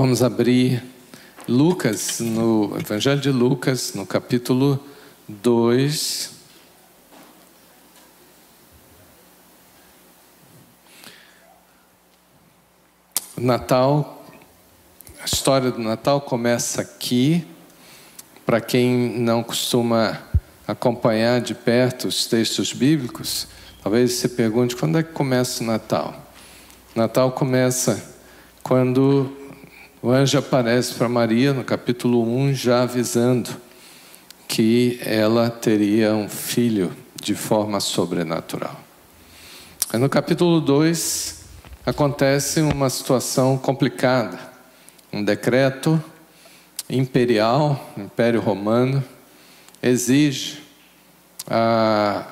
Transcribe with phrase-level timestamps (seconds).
[0.00, 0.80] Vamos abrir
[1.48, 4.78] Lucas, no Evangelho de Lucas, no capítulo
[5.26, 6.30] 2.
[13.36, 14.24] O Natal,
[15.20, 17.44] a história do Natal começa aqui.
[18.46, 20.22] Para quem não costuma
[20.64, 23.48] acompanhar de perto os textos bíblicos,
[23.82, 26.14] talvez se pergunte quando é que começa o Natal.
[26.94, 28.16] O Natal começa
[28.62, 29.37] quando
[30.00, 33.50] o anjo aparece para Maria no capítulo 1, já avisando
[34.46, 38.78] que ela teria um filho de forma sobrenatural.
[39.92, 41.44] No capítulo 2,
[41.84, 44.38] acontece uma situação complicada.
[45.12, 46.02] Um decreto
[46.88, 49.02] imperial, Império Romano,
[49.82, 50.62] exige
[51.46, 52.24] a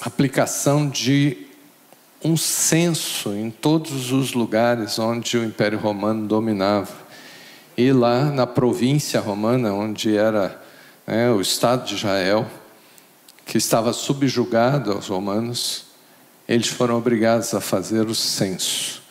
[0.00, 1.43] aplicação de
[2.24, 7.04] um censo em todos os lugares onde o Império Romano dominava.
[7.76, 10.62] E lá na província romana, onde era
[11.06, 12.46] né, o Estado de Israel,
[13.44, 15.86] que estava subjugado aos romanos,
[16.48, 19.02] eles foram obrigados a fazer o censo.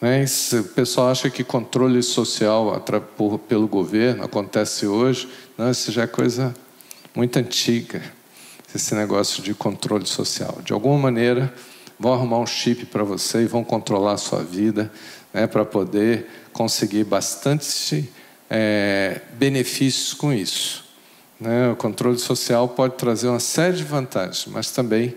[0.00, 0.24] Né?
[0.52, 2.84] o pessoal acha que controle social
[3.48, 5.28] pelo governo acontece hoje.
[5.56, 6.54] Não, isso já é coisa
[7.14, 8.02] muito antiga,
[8.74, 10.58] esse negócio de controle social.
[10.62, 11.52] De alguma maneira,
[11.98, 14.90] vão arrumar um chip para você e vão controlar a sua vida
[15.32, 18.10] né, para poder conseguir bastante
[18.50, 20.84] é, benefícios com isso.
[21.40, 21.70] Né?
[21.70, 25.14] O controle social pode trazer uma série de vantagens, mas também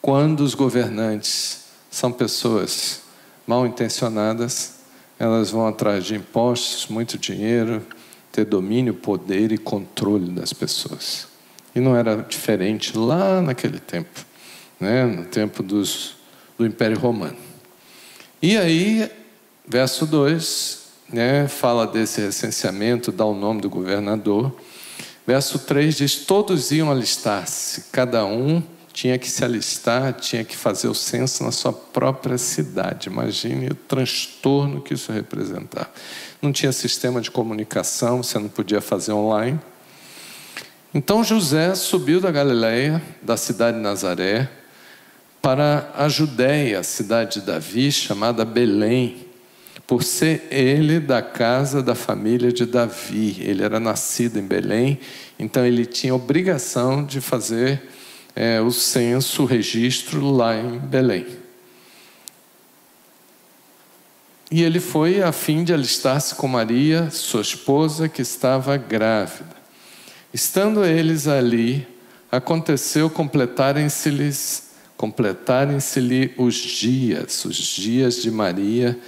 [0.00, 3.02] quando os governantes são pessoas
[3.46, 4.80] mal intencionadas,
[5.18, 7.84] elas vão atrás de impostos, muito dinheiro,
[8.32, 11.26] ter domínio, poder e controle das pessoas.
[11.74, 14.29] E não era diferente lá naquele tempo
[14.80, 16.16] né, no tempo dos,
[16.58, 17.36] do Império Romano.
[18.42, 19.10] E aí,
[19.68, 24.54] verso 2, né, fala desse recenseamento, dá o nome do governador.
[25.26, 30.88] Verso 3 diz: Todos iam alistar-se, cada um tinha que se alistar, tinha que fazer
[30.88, 33.08] o censo na sua própria cidade.
[33.08, 35.90] Imagine o transtorno que isso representava.
[36.42, 39.60] Não tinha sistema de comunicação, você não podia fazer online.
[40.92, 44.48] Então José subiu da Galileia, da cidade de Nazaré,
[45.40, 49.26] para a Judéia, cidade de Davi, chamada Belém,
[49.86, 53.36] por ser ele da casa da família de Davi.
[53.40, 55.00] Ele era nascido em Belém,
[55.38, 57.82] então ele tinha obrigação de fazer
[58.36, 61.26] é, o censo, o registro lá em Belém.
[64.50, 69.56] E ele foi a fim de alistar-se com Maria, sua esposa, que estava grávida.
[70.34, 71.86] Estando eles ali,
[72.30, 74.69] aconteceu completarem-se-lhes
[75.00, 79.00] completarem-se-lhe os dias, os dias de Maria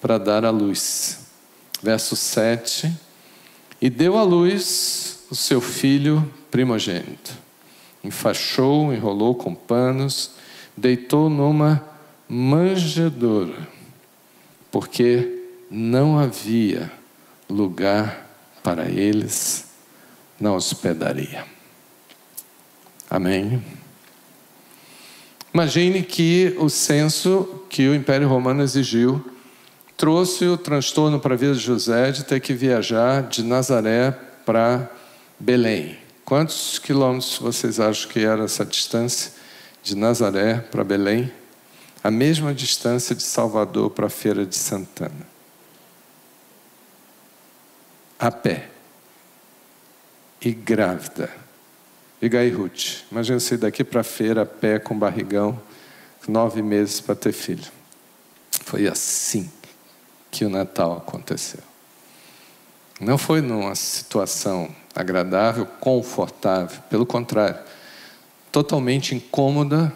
[0.00, 1.20] para dar à luz.
[1.80, 2.92] Verso 7:
[3.80, 7.32] E deu à luz o seu filho primogênito.
[8.02, 10.32] Enfaixou, enrolou com panos,
[10.76, 11.80] deitou numa
[12.28, 13.68] manjedoura,
[14.68, 16.90] porque não havia
[17.48, 19.66] lugar para eles
[20.40, 21.44] na hospedaria.
[23.08, 23.62] Amém.
[25.56, 29.24] Imagine que o censo que o Império Romano exigiu
[29.96, 34.10] trouxe o transtorno para a vida de José de ter que viajar de Nazaré
[34.44, 34.86] para
[35.40, 35.96] Belém.
[36.26, 39.32] Quantos quilômetros vocês acham que era essa distância
[39.82, 41.32] de Nazaré para Belém?
[42.04, 45.26] A mesma distância de Salvador para a Feira de Santana.
[48.18, 48.68] A pé.
[50.38, 51.45] E grávida.
[52.20, 53.04] Diga aí, Ruth.
[53.12, 55.60] Imagina ir daqui para a feira a pé com barrigão,
[56.26, 57.70] nove meses para ter filho.
[58.64, 59.50] Foi assim
[60.30, 61.60] que o Natal aconteceu.
[62.98, 67.58] Não foi numa situação agradável, confortável, pelo contrário,
[68.50, 69.92] totalmente incômoda,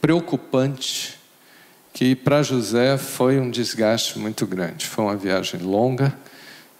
[0.00, 1.18] preocupante,
[1.92, 4.86] que para José foi um desgaste muito grande.
[4.86, 6.16] Foi uma viagem longa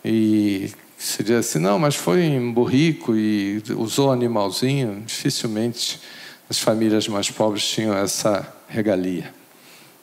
[0.05, 6.01] e se assim, não, mas foi em burrico e usou animalzinho, dificilmente
[6.49, 9.35] as famílias mais pobres tinham essa regalia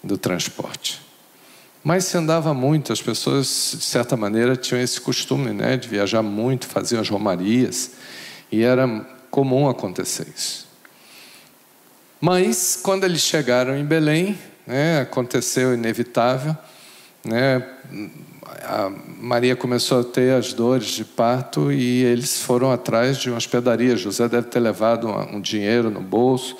[0.03, 1.01] do transporte.
[1.83, 6.21] Mas se andava muito, as pessoas, de certa maneira, tinham esse costume né, de viajar
[6.21, 7.91] muito, faziam as romarias,
[8.51, 8.87] e era
[9.29, 10.67] comum acontecer isso.
[12.21, 16.55] Mas, quando eles chegaram em Belém, né, aconteceu o inevitável,
[17.25, 17.67] né,
[18.61, 23.37] a Maria começou a ter as dores de parto e eles foram atrás de uma
[23.37, 23.95] hospedaria.
[23.95, 26.55] José deve ter levado um dinheiro no bolso,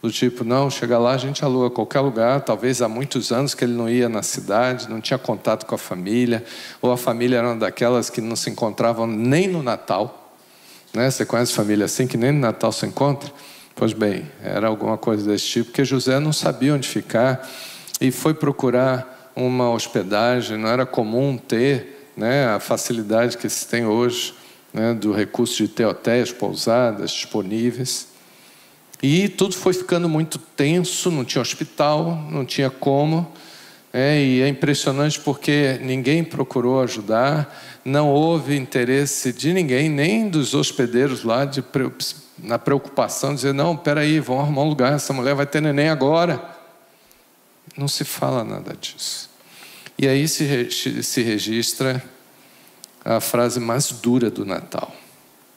[0.00, 2.40] do tipo, não, chega lá, a gente aluga qualquer lugar.
[2.40, 5.78] Talvez há muitos anos que ele não ia na cidade, não tinha contato com a
[5.78, 6.44] família,
[6.80, 10.34] ou a família era uma daquelas que não se encontravam nem no Natal.
[10.92, 11.10] Né?
[11.10, 13.32] Você conhece família assim que nem no Natal se encontra?
[13.74, 17.48] Pois bem, era alguma coisa desse tipo, porque José não sabia onde ficar
[18.00, 23.86] e foi procurar uma hospedagem, não era comum ter né, a facilidade que se tem
[23.86, 24.34] hoje
[24.72, 28.08] né, do recurso de ter hotéis, pousadas disponíveis.
[29.02, 33.26] E tudo foi ficando muito tenso, não tinha hospital, não tinha como.
[33.92, 40.54] É, e é impressionante porque ninguém procurou ajudar, não houve interesse de ninguém, nem dos
[40.54, 41.62] hospedeiros lá, de,
[42.38, 45.90] na preocupação de dizer: não, peraí, vamos arrumar um lugar, essa mulher vai ter neném
[45.90, 46.61] agora.
[47.76, 49.30] Não se fala nada disso.
[49.98, 50.70] E aí se,
[51.02, 52.02] se registra
[53.04, 54.94] a frase mais dura do Natal.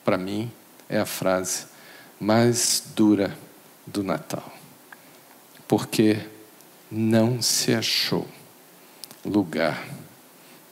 [0.04, 0.52] Para mim,
[0.88, 1.66] é a frase
[2.20, 3.38] mais dura
[3.86, 4.54] do Natal.
[5.68, 6.20] Porque
[6.90, 8.28] não se achou
[9.26, 9.86] lugar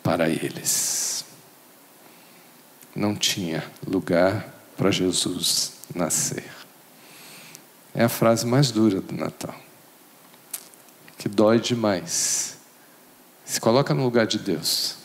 [0.02, 1.26] para eles.
[2.96, 6.46] Não tinha lugar para Jesus nascer.
[7.94, 9.56] É a frase mais dura do Natal
[11.24, 12.58] que dói demais.
[13.46, 14.98] Se coloca no lugar de Deus.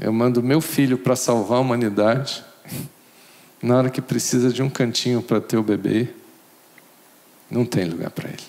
[0.00, 2.44] Eu mando meu filho para salvar a humanidade,
[3.60, 6.10] na hora que precisa de um cantinho para ter o bebê,
[7.50, 8.44] não tem lugar para ele.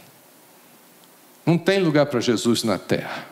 [1.43, 3.25] Não tem lugar para Jesus na terra.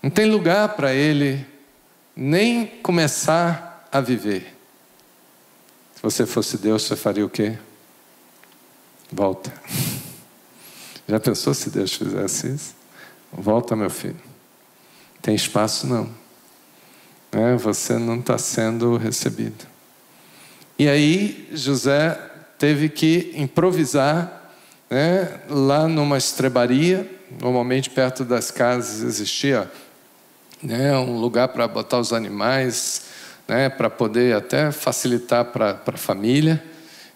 [0.00, 1.44] Não tem lugar para ele
[2.14, 4.56] nem começar a viver.
[5.96, 7.58] Se você fosse Deus, você faria o quê?
[9.10, 9.52] Volta.
[11.06, 12.74] Já pensou se Deus fizesse isso?
[13.30, 14.16] Volta, meu filho.
[15.20, 16.08] Tem espaço não.
[17.30, 19.66] É, você não está sendo recebido.
[20.78, 22.18] E aí José
[22.58, 24.52] teve que improvisar
[24.88, 27.10] né, lá numa estrebaria.
[27.40, 29.70] Normalmente perto das casas existia
[30.62, 33.02] né, um lugar para botar os animais,
[33.46, 36.64] né, para poder até facilitar para a família.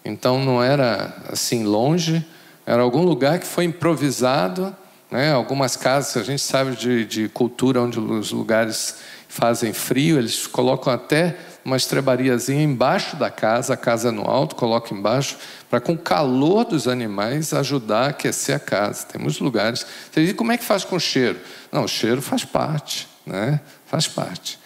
[0.04, 2.26] Então não era assim longe
[2.68, 4.76] era algum lugar que foi improvisado,
[5.10, 5.32] né?
[5.32, 10.92] algumas casas, a gente sabe de, de cultura onde os lugares fazem frio, eles colocam
[10.92, 11.34] até
[11.64, 15.38] uma estrebariazinha embaixo da casa, a casa no alto, coloca embaixo,
[15.70, 19.06] para com o calor dos animais ajudar a aquecer a casa.
[19.06, 19.86] Tem muitos lugares.
[20.12, 21.40] Você diz, como é que faz com o cheiro?
[21.72, 23.60] Não, o cheiro faz parte, né?
[23.86, 24.58] Faz parte.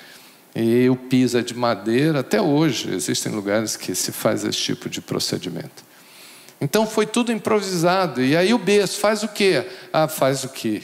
[0.56, 4.88] E o piso é de madeira, até hoje existem lugares que se faz esse tipo
[4.88, 5.91] de procedimento.
[6.62, 8.22] Então foi tudo improvisado.
[8.22, 9.68] E aí o berço faz o quê?
[9.92, 10.80] Ah, faz o quê?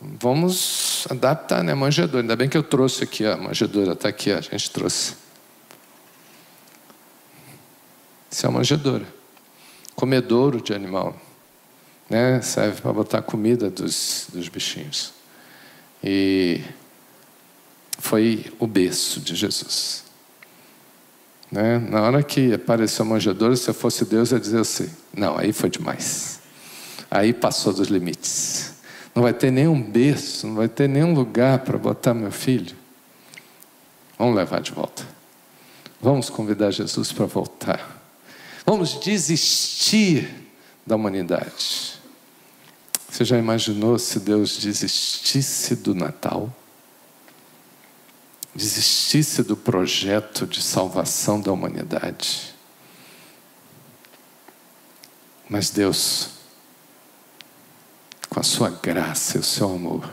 [0.00, 1.74] Vamos adaptar, né?
[1.74, 2.22] Manjedoura.
[2.22, 5.16] Ainda bem que eu trouxe aqui, a manjedoura está aqui, a gente trouxe.
[8.30, 9.04] Isso é uma manjedoura.
[9.96, 11.20] Comedouro de animal.
[12.08, 12.40] Né?
[12.40, 15.12] Serve para botar comida dos, dos bichinhos.
[16.02, 16.62] E
[17.98, 20.04] foi o berço de Jesus.
[21.50, 21.78] Né?
[21.78, 25.36] Na hora que apareceu a manjedoura, se eu fosse Deus, eu ia dizer assim: não,
[25.36, 26.40] aí foi demais.
[27.10, 28.74] Aí passou dos limites.
[29.14, 32.76] Não vai ter nenhum berço, não vai ter nenhum lugar para botar meu filho.
[34.16, 35.04] Vamos levar de volta.
[36.00, 38.00] Vamos convidar Jesus para voltar.
[38.64, 40.28] Vamos desistir
[40.86, 42.00] da humanidade.
[43.08, 46.54] Você já imaginou se Deus desistisse do Natal?
[48.54, 52.54] Desistisse do projeto de salvação da humanidade.
[55.48, 56.30] Mas Deus,
[58.28, 60.08] com a sua graça e o seu amor,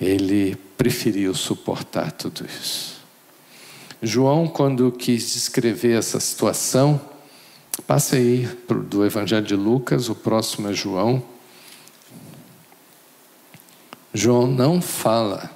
[0.00, 2.96] Ele preferiu suportar tudo isso.
[4.02, 7.00] João, quando quis descrever essa situação,
[7.86, 8.46] passe aí
[8.88, 11.22] do Evangelho de Lucas, o próximo é João.
[14.12, 15.55] João não fala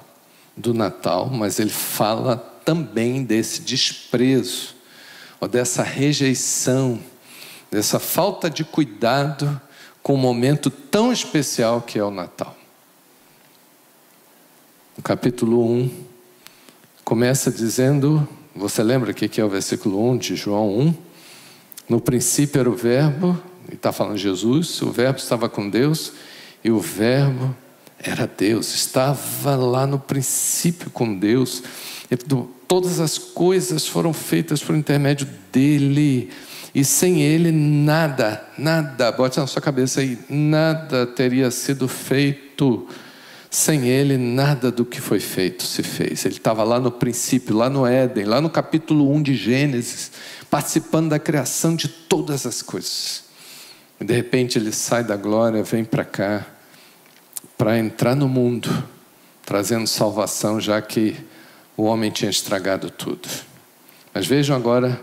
[0.61, 4.75] do Natal, mas ele fala também desse desprezo,
[5.39, 6.99] ou dessa rejeição,
[7.71, 9.59] dessa falta de cuidado
[10.03, 12.55] com um momento tão especial que é o Natal.
[14.95, 16.05] No capítulo 1,
[17.03, 20.93] começa dizendo: você lembra o que é o versículo 1 de João 1?
[21.89, 26.13] No princípio era o Verbo, e está falando Jesus, o Verbo estava com Deus,
[26.63, 27.55] e o Verbo
[28.03, 31.63] era Deus, estava lá no princípio com Deus.
[32.67, 36.29] Todas as coisas foram feitas por intermédio dele.
[36.73, 42.87] E sem ele, nada, nada, bote na sua cabeça aí, nada teria sido feito.
[43.49, 46.23] Sem ele, nada do que foi feito se fez.
[46.25, 50.11] Ele estava lá no princípio, lá no Éden, lá no capítulo 1 de Gênesis,
[50.49, 53.25] participando da criação de todas as coisas.
[53.99, 56.47] E de repente ele sai da glória, vem para cá,
[57.61, 58.83] para entrar no mundo,
[59.45, 61.15] trazendo salvação, já que
[61.77, 63.29] o homem tinha estragado tudo.
[64.11, 64.99] Mas vejam agora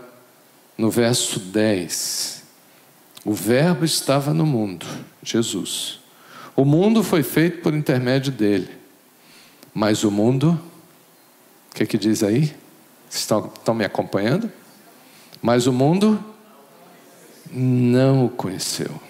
[0.77, 2.43] no verso 10.
[3.23, 4.85] O Verbo estava no mundo,
[5.23, 6.01] Jesus.
[6.53, 8.69] O mundo foi feito por intermédio dele.
[9.73, 10.59] Mas o mundo,
[11.71, 12.53] o que, que diz aí?
[13.09, 14.51] Estão, estão me acompanhando?
[15.41, 16.21] Mas o mundo
[17.49, 19.01] não o conheceu.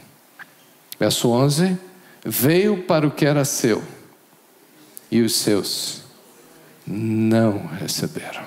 [0.99, 1.88] Verso 11:
[2.31, 3.83] Veio para o que era seu,
[5.09, 6.03] e os seus
[6.85, 8.45] não receberam.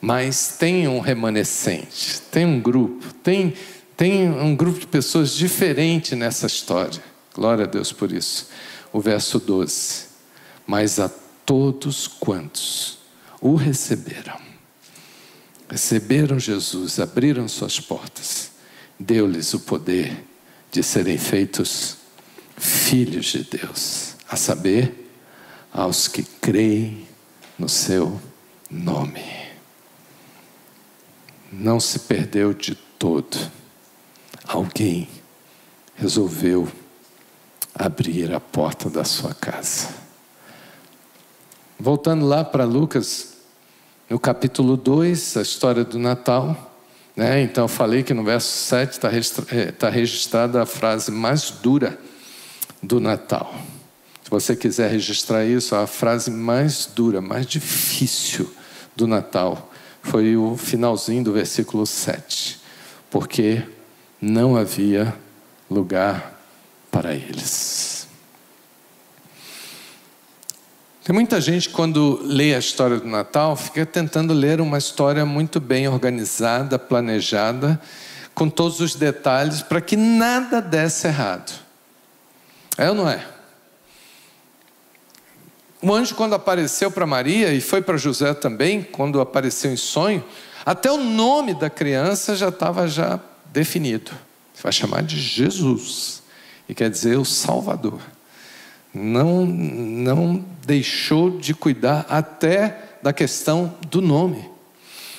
[0.00, 3.54] Mas tem um remanescente, tem um grupo, tem,
[3.96, 7.00] tem um grupo de pessoas diferente nessa história.
[7.32, 8.48] Glória a Deus por isso.
[8.92, 10.06] O verso 12:
[10.66, 11.08] Mas a
[11.46, 12.98] todos quantos
[13.40, 14.36] o receberam,
[15.68, 18.50] receberam Jesus, abriram suas portas,
[18.98, 20.24] deu-lhes o poder
[20.72, 21.99] de serem feitos
[22.60, 25.10] filhos de Deus, a saber,
[25.72, 27.06] aos que creem
[27.58, 28.20] no seu
[28.70, 29.24] nome.
[31.50, 33.50] Não se perdeu de todo.
[34.46, 35.08] Alguém
[35.96, 36.68] resolveu
[37.74, 39.88] abrir a porta da sua casa.
[41.78, 43.38] Voltando lá para Lucas,
[44.08, 46.74] no capítulo 2, a história do Natal.
[47.16, 47.42] Né?
[47.42, 49.10] Então, eu falei que no verso 7 está
[49.56, 51.98] é, tá registrada a frase mais dura
[52.82, 53.54] do Natal.
[54.22, 58.52] Se você quiser registrar isso, a frase mais dura, mais difícil
[58.94, 59.70] do Natal
[60.02, 62.60] foi o finalzinho do versículo 7.
[63.10, 63.62] Porque
[64.20, 65.14] não havia
[65.70, 66.40] lugar
[66.90, 68.06] para eles.
[71.02, 75.58] Tem muita gente, quando lê a história do Natal, fica tentando ler uma história muito
[75.58, 77.80] bem organizada, planejada,
[78.34, 81.52] com todos os detalhes, para que nada desse errado.
[82.76, 83.26] É ou não é?
[85.82, 90.22] O anjo, quando apareceu para Maria, e foi para José também, quando apareceu em sonho,
[90.64, 94.12] até o nome da criança já estava já definido.
[94.54, 96.22] Você vai chamar de Jesus
[96.68, 98.00] e quer dizer o Salvador.
[98.92, 104.50] Não, não deixou de cuidar até da questão do nome.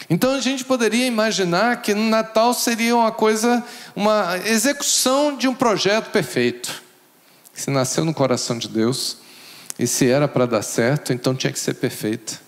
[0.09, 3.63] Então a gente poderia imaginar que no Natal seria uma coisa,
[3.95, 6.80] uma execução de um projeto perfeito.
[7.61, 9.17] Se nasceu no coração de Deus
[9.77, 12.41] e se era para dar certo, então tinha que ser perfeito.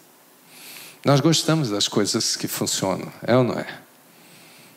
[1.06, 3.68] Nós gostamos das coisas que funcionam, é ou não é?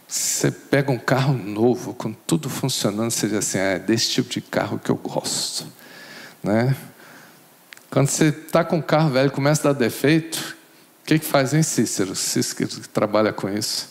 [0.06, 4.28] Você pega um carro novo, com tudo funcionando, você diz assim: ah, é desse tipo
[4.28, 5.66] de carro que eu gosto.
[6.42, 6.76] Né?
[7.88, 10.54] Quando você está com um carro velho começa a dar defeito,
[11.02, 12.14] o que, que faz, Cícero?
[12.14, 13.88] Cícero que trabalha com isso.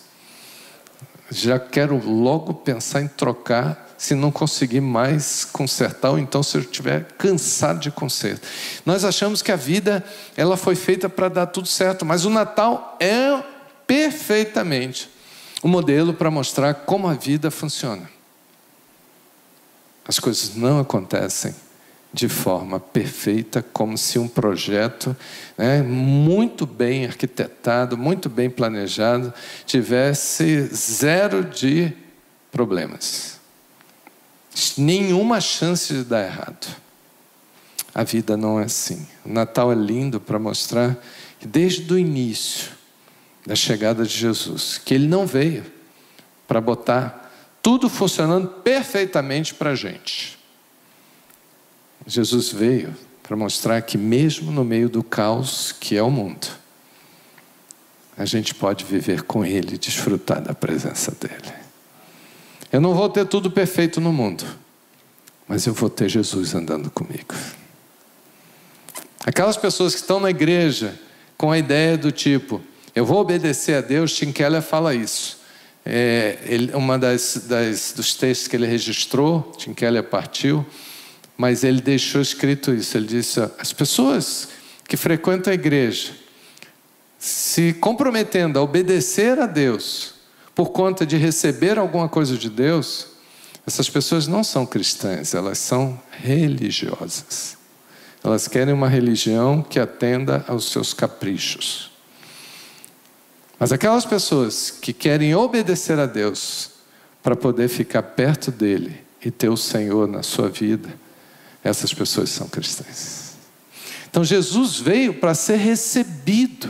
[1.32, 6.62] Já quero logo pensar em trocar se não conseguir mais consertar, ou então se eu
[6.62, 8.48] estiver cansado de conserto.
[8.86, 10.04] Nós achamos que a vida
[10.36, 13.42] ela foi feita para dar tudo certo, mas o Natal é
[13.88, 15.10] perfeitamente
[15.64, 18.10] um modelo para mostrar como a vida funciona.
[20.08, 21.56] As coisas não acontecem
[22.14, 25.16] de forma perfeita, como se um projeto
[25.58, 29.34] né, muito bem arquitetado, muito bem planejado,
[29.66, 31.92] tivesse zero de
[32.52, 33.35] problemas.
[34.78, 36.68] Nenhuma chance de dar errado.
[37.94, 39.08] A vida não é assim.
[39.26, 40.98] O Natal é lindo para mostrar
[41.40, 42.72] que desde o início,
[43.46, 45.64] da chegada de Jesus, que ele não veio
[46.48, 47.32] para botar
[47.62, 50.38] tudo funcionando perfeitamente para a gente.
[52.08, 56.48] Jesus veio para mostrar que, mesmo no meio do caos que é o mundo,
[58.18, 61.65] a gente pode viver com Ele e desfrutar da presença dEle.
[62.76, 64.44] Eu não vou ter tudo perfeito no mundo,
[65.48, 67.34] mas eu vou ter Jesus andando comigo.
[69.26, 70.94] Aquelas pessoas que estão na igreja
[71.38, 72.62] com a ideia do tipo,
[72.94, 75.40] eu vou obedecer a Deus, Tim Keller fala isso.
[75.86, 80.66] É, ele, uma das, das, dos textos que ele registrou, Tim Keller partiu,
[81.38, 82.98] mas ele deixou escrito isso.
[82.98, 84.50] Ele disse: as pessoas
[84.86, 86.12] que frequentam a igreja,
[87.18, 90.15] se comprometendo a obedecer a Deus
[90.56, 93.08] por conta de receber alguma coisa de Deus,
[93.68, 97.58] essas pessoas não são cristãs, elas são religiosas.
[98.24, 101.92] Elas querem uma religião que atenda aos seus caprichos.
[103.60, 106.72] Mas aquelas pessoas que querem obedecer a Deus
[107.22, 110.90] para poder ficar perto dele e ter o Senhor na sua vida,
[111.64, 113.36] essas pessoas são cristãs.
[114.10, 116.70] Então Jesus veio para ser recebido.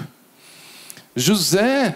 [1.16, 1.96] José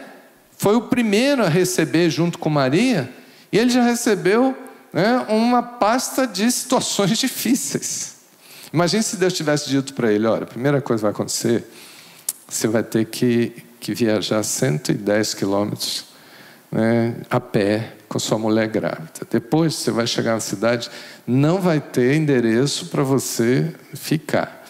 [0.59, 3.09] foi o primeiro a receber junto com Maria,
[3.49, 4.55] e ele já recebeu
[4.91, 8.17] né, uma pasta de situações difíceis.
[8.73, 11.63] Imagine se Deus tivesse dito para ele: olha, a primeira coisa que vai acontecer,
[12.45, 16.05] você vai ter que, que viajar 110 quilômetros
[16.69, 19.21] né, a pé com sua mulher grávida.
[19.31, 20.91] Depois você vai chegar na cidade,
[21.25, 24.67] não vai ter endereço para você ficar.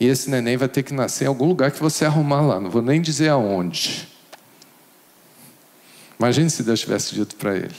[0.00, 2.68] E esse neném vai ter que nascer em algum lugar que você arrumar lá, não
[2.68, 4.09] vou nem dizer aonde.
[6.20, 7.74] Imagine se Deus tivesse dito para ele.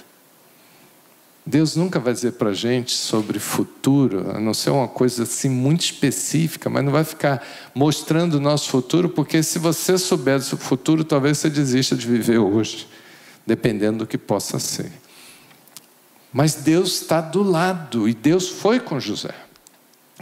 [1.45, 5.48] Deus nunca vai dizer para a gente sobre futuro, a não ser uma coisa assim
[5.48, 7.45] muito específica, mas não vai ficar
[7.75, 12.07] mostrando o nosso futuro, porque se você souber do seu futuro, talvez você desista de
[12.07, 12.88] viver hoje,
[13.45, 14.91] dependendo do que possa ser.
[16.33, 19.36] Mas Deus está do lado, e Deus foi com José.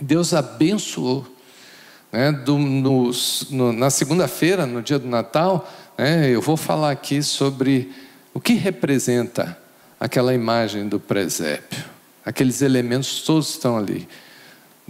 [0.01, 1.25] Deus abençoou.
[2.11, 2.33] Né?
[2.33, 3.11] Do, no,
[3.49, 7.91] no, na segunda-feira, no dia do Natal, né, eu vou falar aqui sobre
[8.33, 9.57] o que representa
[9.99, 11.83] aquela imagem do presépio.
[12.25, 14.07] Aqueles elementos todos estão ali.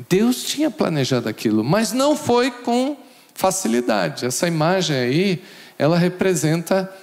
[0.08, 2.98] Deus tinha planejado aquilo, mas não foi com
[3.34, 4.25] facilidade.
[4.25, 5.43] Essa imagem aí,
[5.77, 6.93] ela representa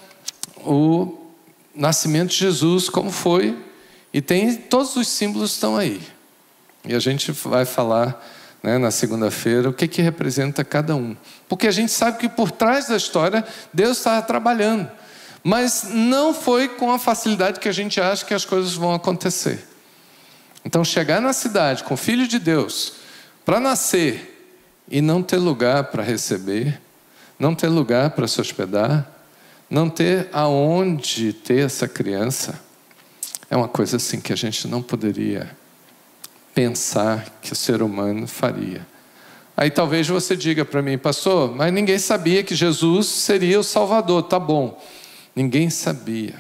[0.59, 1.19] o
[1.75, 3.57] nascimento de Jesus, como foi,
[4.13, 6.01] e tem todos os símbolos estão aí.
[6.85, 8.25] E a gente vai falar
[8.63, 11.17] né, na segunda-feira o que, que representa cada um.
[11.49, 14.91] Porque a gente sabe que por trás da história Deus estava trabalhando.
[15.49, 19.65] Mas não foi com a facilidade que a gente acha que as coisas vão acontecer.
[20.65, 22.95] Então, chegar na cidade com o Filho de Deus
[23.45, 24.45] para nascer
[24.91, 26.81] e não ter lugar para receber,
[27.39, 29.09] não ter lugar para se hospedar,
[29.71, 32.61] não ter aonde ter essa criança,
[33.49, 35.57] é uma coisa assim que a gente não poderia
[36.53, 38.85] pensar que o ser humano faria.
[39.57, 44.25] Aí talvez você diga para mim, pastor, mas ninguém sabia que Jesus seria o Salvador,
[44.25, 44.77] tá bom.
[45.37, 46.35] Ninguém sabia.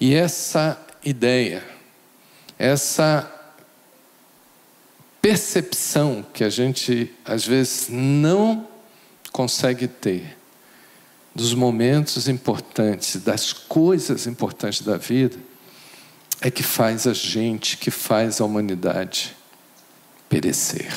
[0.00, 1.64] E essa ideia,
[2.56, 3.28] essa
[5.20, 8.68] percepção que a gente às vezes não
[9.32, 10.36] consegue ter
[11.34, 15.38] dos momentos importantes, das coisas importantes da vida,
[16.40, 19.34] é que faz a gente, que faz a humanidade
[20.28, 20.92] perecer.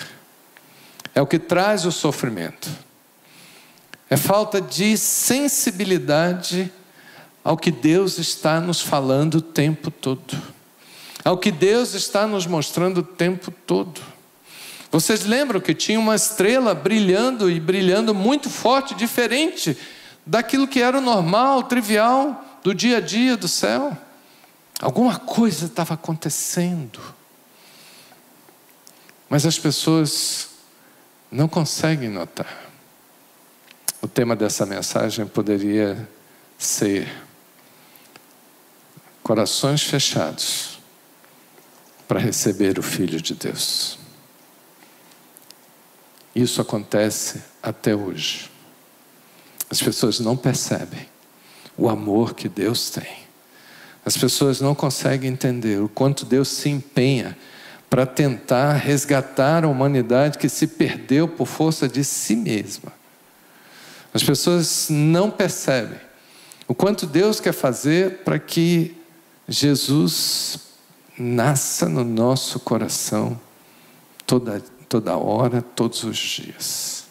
[1.13, 2.69] É o que traz o sofrimento.
[4.09, 6.71] É falta de sensibilidade
[7.43, 10.39] ao que Deus está nos falando o tempo todo,
[11.23, 14.01] ao que Deus está nos mostrando o tempo todo.
[14.91, 19.77] Vocês lembram que tinha uma estrela brilhando e brilhando muito forte, diferente
[20.25, 23.95] daquilo que era o normal, trivial do dia a dia do céu?
[24.79, 26.99] Alguma coisa estava acontecendo.
[29.29, 30.49] Mas as pessoas
[31.31, 32.64] não conseguem notar.
[34.05, 36.07] O tema dessa mensagem poderia
[36.59, 37.11] ser
[39.23, 40.77] corações fechados
[42.07, 43.97] para receber o Filho de Deus.
[46.35, 48.51] Isso acontece até hoje.
[49.71, 51.07] As pessoas não percebem
[51.75, 53.25] o amor que Deus tem.
[54.05, 57.35] As pessoas não conseguem entender o quanto Deus se empenha
[57.89, 62.93] para tentar resgatar a humanidade que se perdeu por força de si mesma.
[64.15, 65.99] As pessoas não percebem
[66.69, 68.95] o quanto Deus quer fazer para que
[69.45, 70.57] Jesus
[71.19, 73.37] nasça no nosso coração
[74.25, 77.03] toda, toda hora, todos os dias.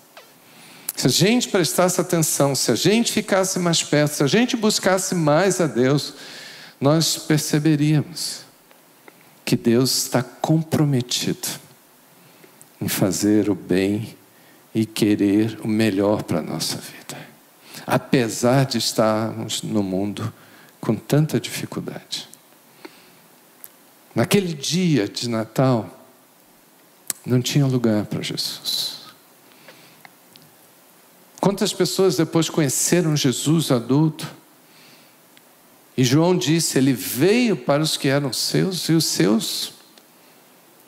[0.96, 5.14] Se a gente prestasse atenção, se a gente ficasse mais perto, se a gente buscasse
[5.14, 6.14] mais a Deus,
[6.80, 8.44] nós perceberíamos
[9.44, 11.48] que Deus está comprometido
[12.80, 14.16] em fazer o bem
[14.74, 17.16] e querer o melhor para a nossa vida.
[17.86, 20.32] Apesar de estarmos no mundo
[20.80, 22.28] com tanta dificuldade.
[24.14, 26.06] Naquele dia de Natal,
[27.24, 29.04] não tinha lugar para Jesus.
[31.40, 34.26] Quantas pessoas depois conheceram Jesus adulto?
[35.96, 39.74] E João disse: Ele veio para os que eram seus e os seus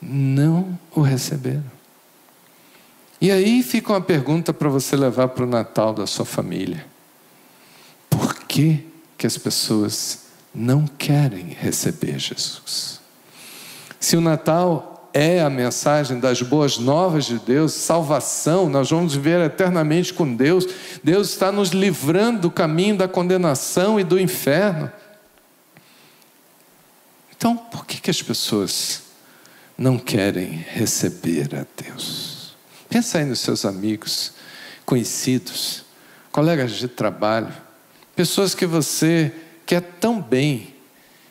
[0.01, 1.76] não o receberam.
[3.21, 6.87] E aí fica uma pergunta para você levar para o Natal da sua família:
[8.11, 8.85] por que,
[9.17, 13.01] que as pessoas não querem receber Jesus?
[13.99, 19.41] Se o Natal é a mensagem das boas novas de Deus, salvação, nós vamos viver
[19.41, 20.67] eternamente com Deus.
[21.03, 24.93] Deus está nos livrando do caminho da condenação e do inferno.
[27.35, 29.05] Então, por que, que as pessoas
[29.77, 32.26] não querem receber a Deus?
[32.89, 34.33] Pensa aí nos seus amigos,
[34.85, 35.85] conhecidos,
[36.31, 37.53] colegas de trabalho,
[38.15, 39.33] pessoas que você
[39.67, 40.75] quer tão bem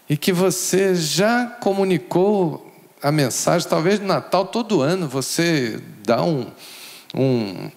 [0.10, 6.48] e que você já comunicou a mensagem, talvez no Natal todo ano você dá um,
[7.13, 7.72] um,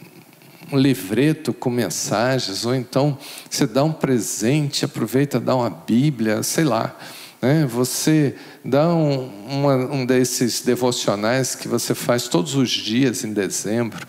[0.72, 3.16] um livreto com mensagens, ou então
[3.48, 6.96] você dá um presente, aproveita, dá uma Bíblia, sei lá.
[7.40, 7.66] Né?
[7.66, 14.06] Você dá um, uma, um desses devocionais que você faz todos os dias em dezembro,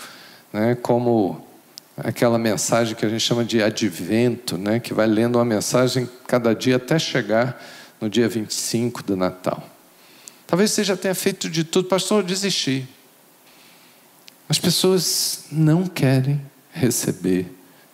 [0.51, 0.75] né?
[0.75, 1.45] como
[1.97, 4.79] aquela mensagem que a gente chama de advento, né?
[4.79, 7.61] que vai lendo uma mensagem cada dia até chegar
[7.99, 9.63] no dia 25 do Natal.
[10.47, 12.87] Talvez você já tenha feito de tudo, pastor, eu desisti.
[14.47, 17.45] As pessoas não querem receber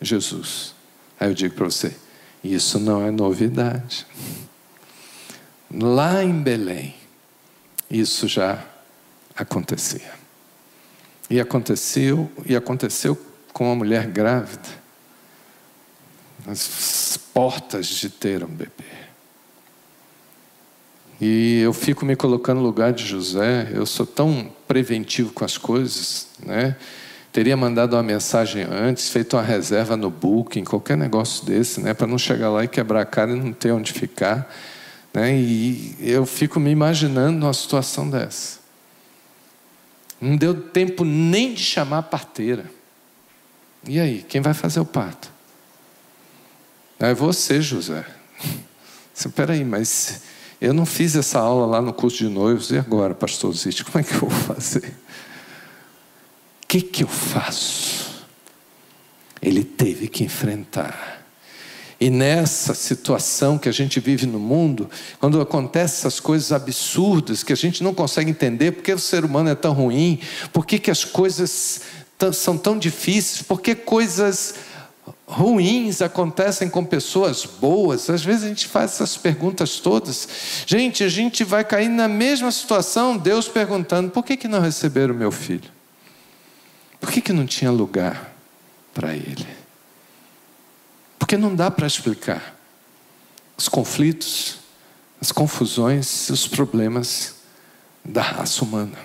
[0.02, 0.74] Jesus.
[1.20, 1.94] Aí eu digo para você:
[2.42, 4.08] isso não é novidade.
[5.78, 6.96] Lá em Belém,
[7.92, 8.64] isso já
[9.36, 10.14] acontecia.
[11.30, 13.20] E aconteceu, e aconteceu
[13.52, 14.70] com uma mulher grávida,
[16.46, 18.72] nas portas de ter um bebê.
[21.20, 25.58] E eu fico me colocando no lugar de José, eu sou tão preventivo com as
[25.58, 26.78] coisas, né?
[27.34, 31.94] Teria mandado uma mensagem antes, feito uma reserva no booking, qualquer negócio desse, né?
[31.94, 34.50] Para não chegar lá e quebrar a cara e não ter onde ficar.
[35.16, 35.34] Né?
[35.34, 38.60] E eu fico me imaginando numa situação dessa.
[40.20, 42.70] Não deu tempo nem de chamar a parteira.
[43.88, 45.32] E aí, quem vai fazer o parto?
[47.00, 48.06] É você, José.
[49.16, 50.22] Espera aí, mas
[50.60, 54.00] eu não fiz essa aula lá no curso de noivos, e agora, pastor Zite, como
[54.00, 54.94] é que eu vou fazer?
[56.64, 58.26] O que, que eu faço?
[59.42, 61.15] Ele teve que enfrentar.
[62.00, 67.54] E nessa situação que a gente vive no mundo, quando acontecem essas coisas absurdas que
[67.54, 70.20] a gente não consegue entender, por que o ser humano é tão ruim,
[70.52, 71.82] por que, que as coisas
[72.34, 74.56] são tão difíceis, por que coisas
[75.26, 78.10] ruins acontecem com pessoas boas?
[78.10, 80.28] Às vezes a gente faz essas perguntas todas.
[80.66, 85.14] Gente, a gente vai cair na mesma situação, Deus perguntando: por que, que não receberam
[85.14, 85.72] o meu filho?
[87.00, 88.34] Por que, que não tinha lugar
[88.94, 89.65] para ele?
[91.26, 92.56] Porque não dá para explicar
[93.58, 94.58] os conflitos,
[95.20, 97.38] as confusões, os problemas
[98.04, 98.96] da raça humana.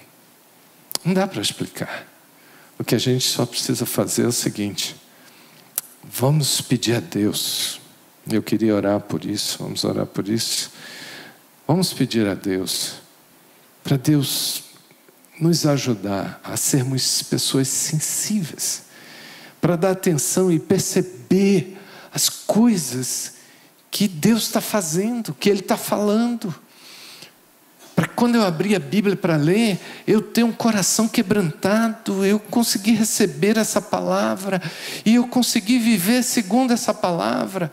[1.03, 2.07] Não dá para explicar.
[2.79, 4.95] O que a gente só precisa fazer é o seguinte:
[6.05, 7.81] Vamos pedir a Deus.
[8.31, 10.73] Eu queria orar por isso, vamos orar por isso.
[11.67, 12.97] Vamos pedir a Deus,
[13.83, 14.65] para Deus
[15.41, 18.83] nos ajudar a sermos pessoas sensíveis,
[19.59, 21.80] para dar atenção e perceber
[22.13, 23.35] as coisas
[23.91, 26.55] que Deus está fazendo, que Ele está falando
[28.01, 32.93] para quando eu abrir a Bíblia para ler, eu ter um coração quebrantado, eu conseguir
[32.93, 34.63] receber essa palavra
[35.05, 37.71] e eu conseguir viver segundo essa palavra.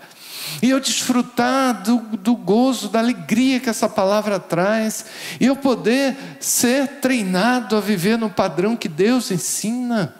[0.62, 5.06] E eu desfrutar do, do gozo, da alegria que essa palavra traz,
[5.40, 10.14] e eu poder ser treinado a viver no padrão que Deus ensina.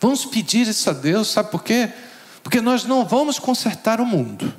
[0.00, 1.90] Vamos pedir isso a Deus, sabe por quê?
[2.46, 4.54] Porque nós não vamos consertar o mundo,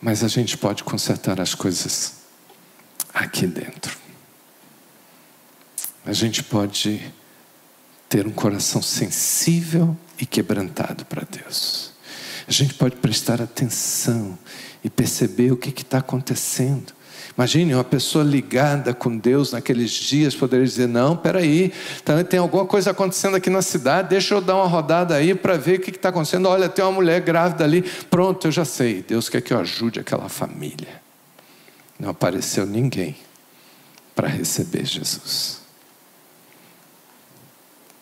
[0.00, 2.20] mas a gente pode consertar as coisas
[3.12, 3.98] aqui dentro.
[6.06, 7.12] A gente pode
[8.08, 11.92] ter um coração sensível e quebrantado para Deus.
[12.48, 14.38] A gente pode prestar atenção
[14.82, 16.94] e perceber o que está acontecendo.
[17.40, 21.72] Imagine uma pessoa ligada com Deus naqueles dias poderia dizer: Não, peraí,
[22.04, 25.56] tá, tem alguma coisa acontecendo aqui na cidade, deixa eu dar uma rodada aí para
[25.56, 26.46] ver o que está acontecendo.
[26.46, 29.02] Olha, tem uma mulher grávida ali, pronto, eu já sei.
[29.02, 31.00] Deus quer que eu ajude aquela família
[32.00, 33.14] não apareceu ninguém
[34.14, 35.60] para receber Jesus.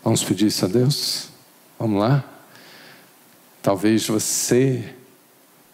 [0.04, 1.28] Vamos pedir isso a Deus?
[1.78, 2.24] Vamos lá?
[3.60, 4.94] Talvez você,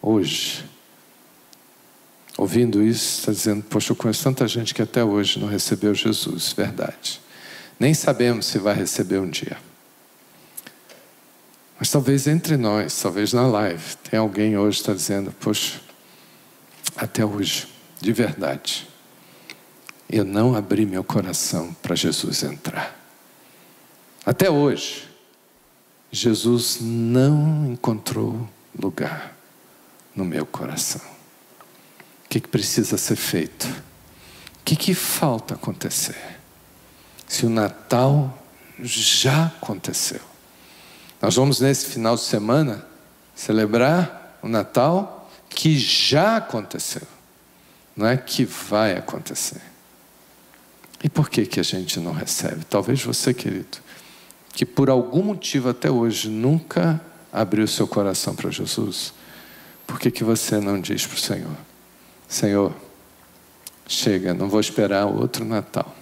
[0.01, 0.65] hoje,
[2.37, 6.53] ouvindo isso, está dizendo: Poxa, eu conheço tanta gente que até hoje não recebeu Jesus.
[6.53, 7.21] Verdade.
[7.79, 9.57] Nem sabemos se vai receber um dia.
[11.77, 15.79] Mas talvez entre nós, talvez na live, tem alguém hoje está dizendo: Poxa,
[16.95, 17.67] até hoje
[17.99, 18.87] de verdade,
[20.09, 22.95] eu não abri meu coração para Jesus entrar.
[24.25, 25.07] Até hoje,
[26.11, 28.47] Jesus não encontrou
[28.79, 29.35] lugar
[30.15, 31.14] no meu coração.
[32.35, 33.65] O que, que precisa ser feito?
[34.65, 36.17] que, que falta acontecer?
[37.27, 38.43] Se o Natal
[38.79, 40.19] já aconteceu.
[41.21, 42.85] Nós vamos nesse final de semana
[43.35, 47.03] celebrar o Natal que já aconteceu,
[47.95, 49.61] não é que vai acontecer.
[51.01, 52.65] E por que, que a gente não recebe?
[52.65, 53.77] Talvez você, querido,
[54.51, 56.99] que por algum motivo até hoje nunca
[57.31, 59.13] abriu seu coração para Jesus,
[59.87, 61.57] por que, que você não diz para o Senhor:
[62.27, 62.73] Senhor,
[63.87, 65.95] chega, não vou esperar outro Natal.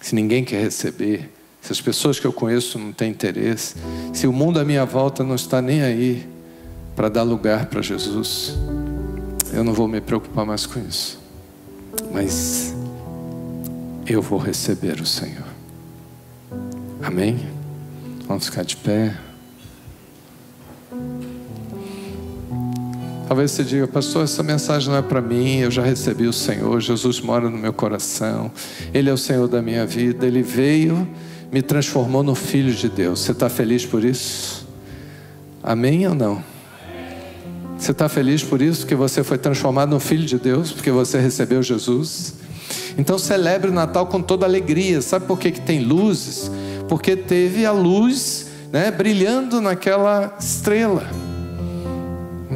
[0.00, 3.76] Se ninguém quer receber, se as pessoas que eu conheço não têm interesse,
[4.12, 6.28] se o mundo à minha volta não está nem aí
[6.96, 8.54] para dar lugar para Jesus,
[9.52, 11.20] eu não vou me preocupar mais com isso.
[12.12, 12.74] Mas
[14.06, 15.46] eu vou receber o Senhor.
[17.02, 17.48] Amém?
[18.26, 19.16] Vamos ficar de pé.
[23.32, 26.78] Talvez você diga, pastor, essa mensagem não é para mim, eu já recebi o Senhor,
[26.82, 28.52] Jesus mora no meu coração,
[28.92, 31.08] Ele é o Senhor da minha vida, Ele veio,
[31.50, 33.20] me transformou no Filho de Deus.
[33.20, 34.68] Você está feliz por isso?
[35.62, 36.44] Amém ou não?
[37.78, 41.18] Você está feliz por isso, que você foi transformado no Filho de Deus, porque você
[41.18, 42.34] recebeu Jesus?
[42.98, 45.00] Então celebre o Natal com toda alegria.
[45.00, 46.50] Sabe por que, que tem luzes?
[46.86, 51.31] Porque teve a luz né, brilhando naquela estrela.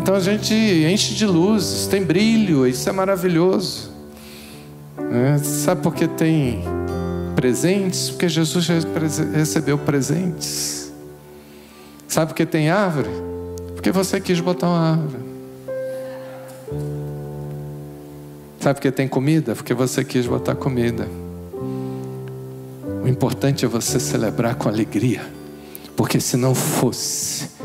[0.06, 3.90] Então a gente enche de luzes, tem brilho, isso é maravilhoso.
[4.96, 6.62] É, sabe por que tem
[7.34, 8.10] presentes?
[8.10, 8.68] Porque Jesus
[9.34, 10.92] recebeu presentes.
[12.06, 13.08] Sabe por que tem árvore?
[13.74, 15.24] Porque você quis botar uma árvore.
[18.60, 19.56] Sabe por que tem comida?
[19.56, 21.08] Porque você quis botar comida.
[23.02, 25.26] O importante é você celebrar com alegria.
[25.96, 27.55] Porque se não fosse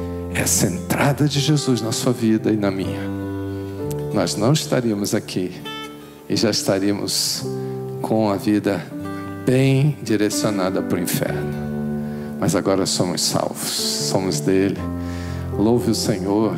[0.41, 3.01] essa entrada de Jesus na sua vida e na minha,
[4.11, 5.51] nós não estaríamos aqui
[6.27, 7.45] e já estaríamos
[8.01, 8.83] com a vida
[9.45, 11.53] bem direcionada para o inferno.
[12.39, 14.79] Mas agora somos salvos, somos dele.
[15.59, 16.55] Louve o Senhor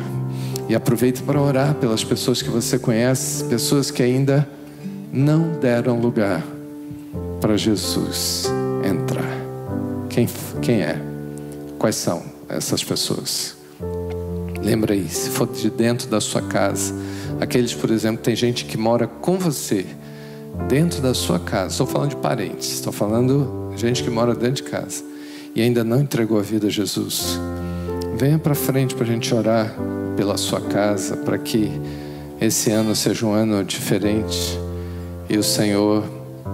[0.66, 4.48] e aproveite para orar pelas pessoas que você conhece, pessoas que ainda
[5.12, 6.42] não deram lugar
[7.38, 8.46] para Jesus
[8.82, 9.30] entrar.
[10.08, 10.26] Quem,
[10.62, 10.98] quem é?
[11.78, 13.53] Quais são essas pessoas?
[14.64, 16.94] Lembra aí, se for de dentro da sua casa,
[17.38, 19.84] aqueles, por exemplo, tem gente que mora com você
[20.68, 21.72] dentro da sua casa.
[21.72, 25.04] Estou falando de parentes, estou falando de gente que mora dentro de casa
[25.54, 27.38] e ainda não entregou a vida a Jesus.
[28.16, 29.74] Venha para frente para a gente orar
[30.16, 31.70] pela sua casa, para que
[32.40, 34.58] esse ano seja um ano diferente
[35.28, 36.04] e o Senhor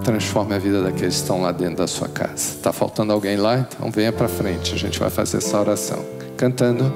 [0.03, 2.55] transforme a vida daqueles que estão lá dentro da sua casa.
[2.55, 3.67] Está faltando alguém lá?
[3.69, 6.03] Então venha para frente, a gente vai fazer essa oração.
[6.35, 6.91] Cantando.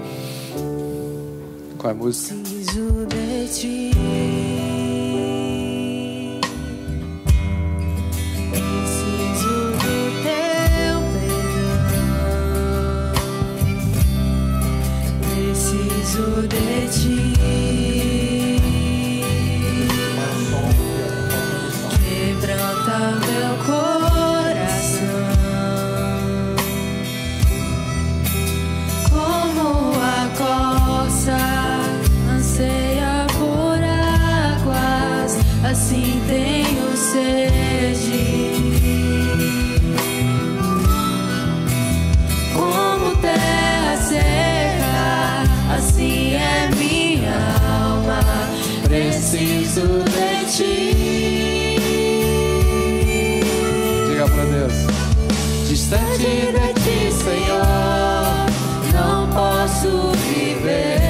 [1.86, 2.34] É a música?
[55.68, 55.98] Preciso
[56.52, 56.96] de ti.
[59.36, 61.05] afasta as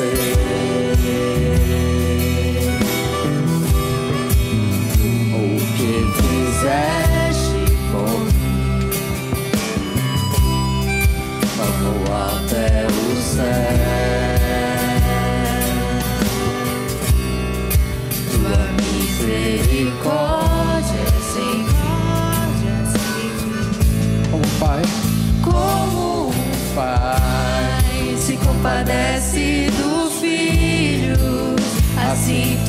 [0.00, 0.49] say.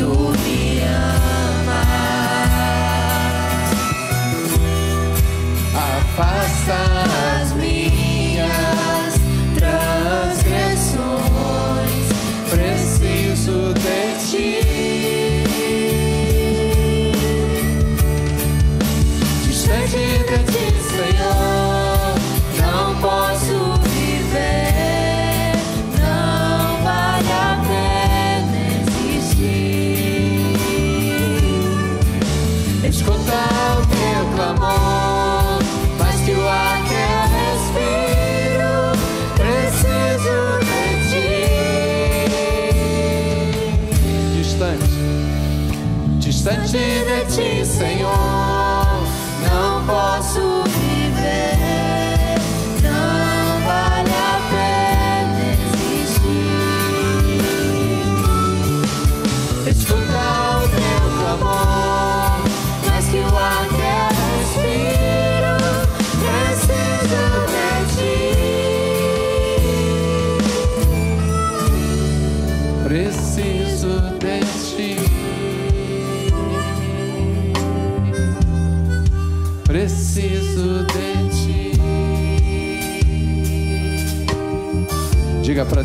[0.01, 0.40] Transgressões.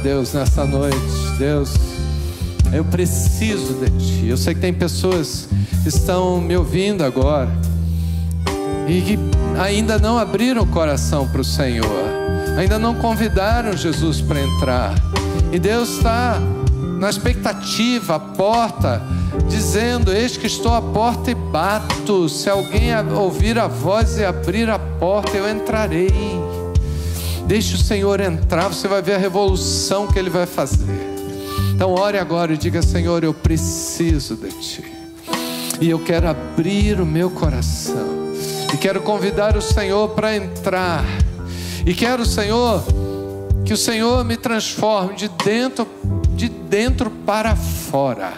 [0.07, 0.97] Deus nessa noite,
[1.37, 1.75] Deus,
[2.73, 4.29] eu preciso de ti.
[4.29, 5.49] Eu sei que tem pessoas
[5.83, 7.51] que estão me ouvindo agora
[8.87, 9.19] e que
[9.61, 11.91] ainda não abriram o coração para o Senhor,
[12.57, 14.95] ainda não convidaram Jesus para entrar.
[15.51, 16.39] E Deus está
[17.01, 19.03] na expectativa, a porta,
[19.49, 22.29] dizendo: Eis que estou à porta e bato.
[22.29, 26.13] Se alguém ouvir a voz e abrir a porta, eu entrarei.
[27.47, 31.17] Deixe o Senhor entrar, você vai ver a revolução que Ele vai fazer.
[31.75, 34.85] Então, ore agora e diga: Senhor, eu preciso de Ti.
[35.81, 38.17] E eu quero abrir o meu coração.
[38.73, 41.05] E quero convidar o Senhor para entrar.
[41.87, 42.83] E quero, Senhor,
[43.65, 45.87] que o Senhor me transforme de dentro,
[46.35, 48.33] de dentro para fora.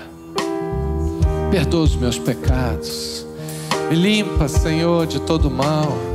[1.51, 3.27] Perdoa os meus pecados.
[3.88, 6.08] Me limpa, Senhor, de todo mal.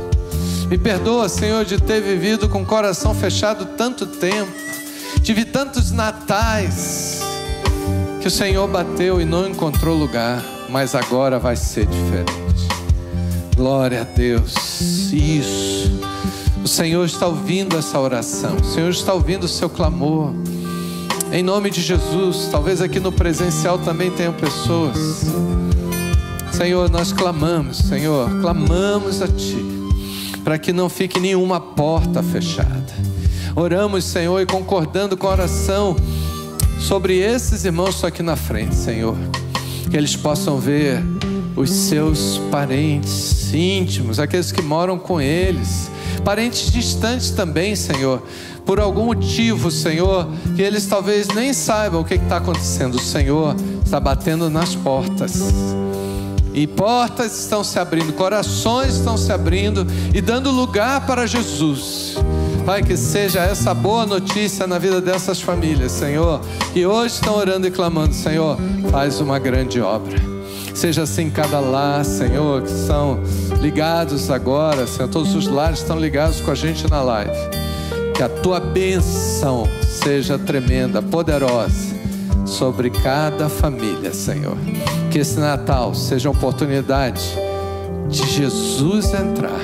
[0.74, 4.50] Me perdoa, Senhor, de ter vivido com o coração fechado tanto tempo.
[5.22, 7.20] Tive tantos natais
[8.20, 12.66] que o Senhor bateu e não encontrou lugar, mas agora vai ser diferente.
[13.54, 14.52] Glória a Deus.
[15.12, 15.92] Isso.
[16.64, 18.56] O Senhor está ouvindo essa oração.
[18.56, 20.32] O Senhor está ouvindo o seu clamor.
[21.30, 25.24] Em nome de Jesus, talvez aqui no presencial também tenham pessoas.
[26.50, 29.73] Senhor, nós clamamos, Senhor, clamamos a Ti,
[30.44, 32.84] para que não fique nenhuma porta fechada.
[33.56, 35.96] Oramos, Senhor, e concordando com a oração
[36.78, 39.16] sobre esses irmãos aqui na frente, Senhor,
[39.90, 41.02] que eles possam ver
[41.56, 45.90] os seus parentes íntimos, aqueles que moram com eles,
[46.24, 48.22] parentes distantes também, Senhor,
[48.66, 52.96] por algum motivo, Senhor, que eles talvez nem saibam o que está acontecendo.
[52.96, 53.54] O Senhor
[53.84, 55.83] está batendo nas portas.
[56.54, 62.14] E portas estão se abrindo, corações estão se abrindo e dando lugar para Jesus.
[62.64, 66.40] Pai, que seja essa boa notícia na vida dessas famílias, Senhor,
[66.72, 68.56] que hoje estão orando e clamando, Senhor,
[68.88, 70.16] faz uma grande obra.
[70.72, 73.20] Seja assim cada lar, Senhor, que são
[73.60, 77.32] ligados agora, Senhor, todos os lares estão ligados com a gente na live.
[78.14, 81.93] Que a tua bênção seja tremenda, poderosa
[82.44, 84.56] sobre cada família, Senhor.
[85.10, 87.22] Que esse Natal seja uma oportunidade
[88.08, 89.60] de Jesus entrar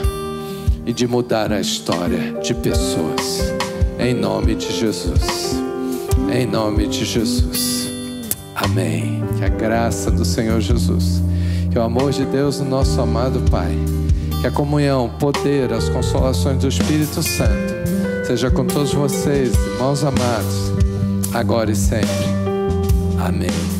[0.87, 3.53] e de mudar a história de pessoas.
[3.99, 5.55] Em nome de Jesus.
[6.33, 7.88] Em nome de Jesus.
[8.55, 9.23] Amém.
[9.38, 11.23] Que a graça do Senhor Jesus,
[11.71, 13.75] que o amor de Deus, o nosso amado Pai,
[14.40, 17.81] que a comunhão, o poder, as consolações do Espírito Santo
[18.27, 20.73] seja com todos vocês, irmãos amados,
[21.35, 22.39] agora e sempre.
[23.20, 23.80] Amém.